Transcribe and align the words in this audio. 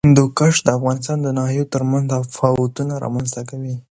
هندوکش 0.07 0.55
د 0.63 0.67
افغانستان 0.77 1.17
د 1.21 1.27
ناحیو 1.37 1.71
ترمنځ 1.73 2.05
تفاوتونه 2.33 2.93
رامنځ 3.03 3.29
ته 3.35 3.41
کوي. 3.49 3.75